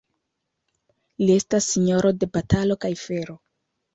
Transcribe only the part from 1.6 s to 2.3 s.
sinjoro